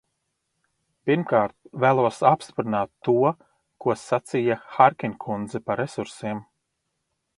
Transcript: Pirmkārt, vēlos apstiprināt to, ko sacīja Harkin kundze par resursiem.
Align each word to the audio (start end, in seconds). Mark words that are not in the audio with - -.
Pirmkārt, 1.09 1.53
vēlos 1.83 2.21
apstiprināt 2.29 2.91
to, 3.09 3.15
ko 3.85 3.97
sacīja 4.05 4.59
Harkin 4.79 5.15
kundze 5.27 5.63
par 5.69 5.83
resursiem. 5.83 6.43